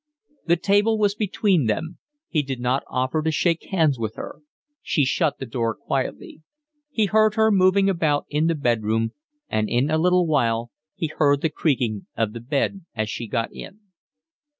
The 0.47 0.55
table 0.55 0.97
was 0.97 1.13
between 1.13 1.67
them. 1.67 1.99
He 2.27 2.41
did 2.41 2.59
not 2.59 2.81
offer 2.87 3.21
to 3.21 3.29
shake 3.29 3.65
hands 3.69 3.99
with 3.99 4.15
her. 4.15 4.37
She 4.81 5.05
shut 5.05 5.37
the 5.37 5.45
door 5.45 5.75
quietly. 5.75 6.41
He 6.89 7.05
heard 7.05 7.35
her 7.35 7.51
moving 7.51 7.87
about 7.87 8.25
in 8.27 8.47
the 8.47 8.55
bed 8.55 8.81
room, 8.81 9.13
and 9.47 9.69
in 9.69 9.91
a 9.91 9.99
little 9.99 10.25
while 10.25 10.71
he 10.95 11.05
heard 11.15 11.41
the 11.41 11.51
creaking 11.51 12.07
of 12.17 12.33
the 12.33 12.39
bed 12.41 12.83
as 12.95 13.11
she 13.11 13.27
got 13.27 13.53
in. 13.53 13.79